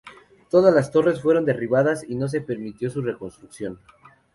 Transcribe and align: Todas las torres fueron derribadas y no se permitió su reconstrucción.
Todas 0.49 0.73
las 0.73 0.89
torres 0.89 1.21
fueron 1.21 1.45
derribadas 1.45 2.03
y 2.09 2.15
no 2.15 2.27
se 2.27 2.41
permitió 2.41 2.89
su 2.89 3.03
reconstrucción. 3.03 3.79